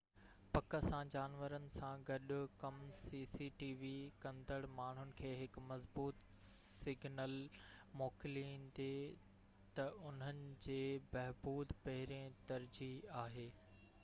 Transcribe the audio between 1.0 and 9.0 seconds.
جانورن سان گڏ ڪم ڪندڙ ماڻهن کي هڪ مضبوط سگنل موڪليندي